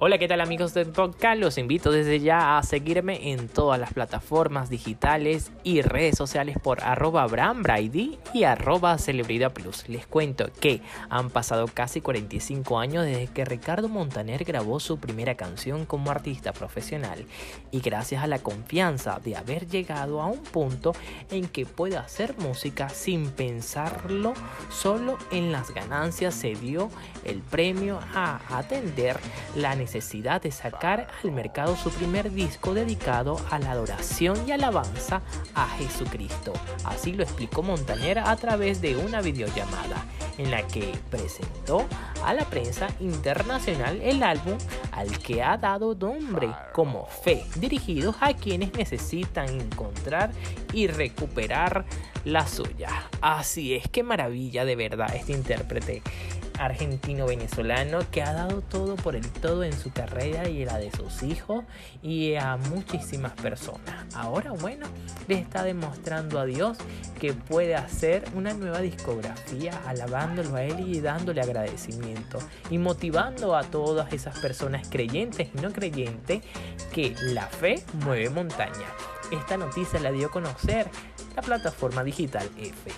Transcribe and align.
Hola, 0.00 0.18
¿qué 0.18 0.28
tal 0.28 0.40
amigos 0.40 0.74
de 0.74 0.86
podcast? 0.86 1.40
Los 1.40 1.58
invito 1.58 1.90
desde 1.90 2.20
ya 2.20 2.56
a 2.56 2.62
seguirme 2.62 3.32
en 3.32 3.48
todas 3.48 3.80
las 3.80 3.92
plataformas 3.92 4.70
digitales 4.70 5.50
y 5.64 5.82
redes 5.82 6.16
sociales 6.16 6.56
por 6.62 6.84
arroba 6.84 7.26
y 8.32 8.44
arroba 8.44 8.96
Celebridad 8.98 9.52
Plus. 9.52 9.88
Les 9.88 10.06
cuento 10.06 10.50
que 10.60 10.82
han 11.10 11.30
pasado 11.30 11.66
casi 11.66 12.00
45 12.00 12.78
años 12.78 13.06
desde 13.06 13.26
que 13.26 13.44
Ricardo 13.44 13.88
Montaner 13.88 14.44
grabó 14.44 14.78
su 14.78 15.00
primera 15.00 15.34
canción 15.34 15.84
como 15.84 16.12
artista 16.12 16.52
profesional 16.52 17.26
y 17.72 17.80
gracias 17.80 18.22
a 18.22 18.28
la 18.28 18.38
confianza 18.38 19.18
de 19.24 19.34
haber 19.34 19.66
llegado 19.66 20.22
a 20.22 20.26
un 20.26 20.44
punto 20.44 20.92
en 21.32 21.48
que 21.48 21.66
puede 21.66 21.96
hacer 21.96 22.38
música 22.38 22.88
sin 22.88 23.30
pensarlo, 23.30 24.34
solo 24.70 25.18
en 25.32 25.50
las 25.50 25.74
ganancias 25.74 26.36
se 26.36 26.54
dio 26.54 26.88
el 27.24 27.40
premio 27.40 27.98
a 28.14 28.40
atender 28.56 29.18
la 29.56 29.74
necesidad 29.74 29.87
necesidad 29.88 30.42
de 30.42 30.50
sacar 30.50 31.08
al 31.24 31.32
mercado 31.32 31.74
su 31.74 31.90
primer 31.90 32.30
disco 32.30 32.74
dedicado 32.74 33.40
a 33.50 33.58
la 33.58 33.70
adoración 33.72 34.36
y 34.46 34.52
alabanza 34.52 35.22
a 35.54 35.66
Jesucristo. 35.78 36.52
Así 36.84 37.14
lo 37.14 37.22
explicó 37.22 37.62
Montaner 37.62 38.18
a 38.18 38.36
través 38.36 38.82
de 38.82 38.98
una 38.98 39.22
videollamada 39.22 40.04
en 40.36 40.50
la 40.50 40.66
que 40.66 40.92
presentó 41.10 41.86
a 42.22 42.34
la 42.34 42.44
prensa 42.44 42.88
internacional 43.00 43.98
el 44.02 44.22
álbum 44.22 44.58
al 44.92 45.18
que 45.20 45.42
ha 45.42 45.56
dado 45.56 45.94
nombre 45.94 46.50
como 46.74 47.06
Fe, 47.06 47.46
dirigido 47.56 48.14
a 48.20 48.34
quienes 48.34 48.74
necesitan 48.74 49.48
encontrar 49.48 50.32
y 50.74 50.86
recuperar 50.86 51.86
la 52.26 52.46
suya. 52.46 53.08
Así 53.22 53.74
es, 53.74 53.88
que 53.88 54.02
maravilla 54.02 54.66
de 54.66 54.76
verdad 54.76 55.14
este 55.16 55.32
intérprete 55.32 56.02
argentino-venezolano 56.58 58.00
que 58.10 58.22
ha 58.22 58.32
dado 58.32 58.60
todo 58.62 58.96
por 58.96 59.16
el 59.16 59.28
todo 59.28 59.64
en 59.64 59.72
su 59.72 59.92
carrera 59.92 60.48
y 60.48 60.64
la 60.64 60.78
de 60.78 60.90
sus 60.90 61.22
hijos 61.22 61.64
y 62.02 62.34
a 62.34 62.56
muchísimas 62.56 63.32
personas. 63.32 64.06
Ahora, 64.14 64.52
bueno, 64.52 64.86
le 65.26 65.36
está 65.36 65.62
demostrando 65.62 66.38
a 66.38 66.44
Dios 66.44 66.78
que 67.18 67.32
puede 67.32 67.74
hacer 67.74 68.24
una 68.34 68.54
nueva 68.54 68.80
discografía 68.80 69.80
alabándolo 69.86 70.56
a 70.56 70.62
él 70.62 70.80
y 70.80 71.00
dándole 71.00 71.40
agradecimiento 71.40 72.38
y 72.70 72.78
motivando 72.78 73.56
a 73.56 73.62
todas 73.62 74.12
esas 74.12 74.38
personas 74.38 74.88
creyentes 74.88 75.48
y 75.54 75.60
no 75.60 75.72
creyentes 75.72 76.42
que 76.92 77.14
la 77.22 77.46
fe 77.46 77.82
mueve 78.04 78.30
montaña. 78.30 78.86
Esta 79.30 79.56
noticia 79.56 80.00
la 80.00 80.10
dio 80.10 80.28
a 80.28 80.30
conocer 80.30 80.88
la 81.36 81.42
plataforma 81.42 82.02
digital 82.02 82.48
F. 82.58 82.92